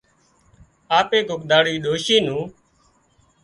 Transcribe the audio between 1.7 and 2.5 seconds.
اي ڏوشي نُون